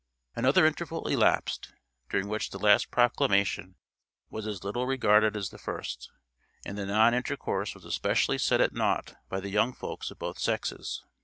[0.35, 1.75] Another interval elapsed,
[2.09, 3.75] during which the last proclamation
[4.31, 6.09] was as little regarded as the first,
[6.65, 10.39] and the non intercourse was especially set at nought by the young folks of both
[10.39, 11.03] sexes.